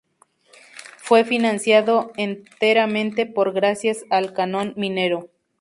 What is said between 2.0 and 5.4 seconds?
enteramente por gracias al canon minero.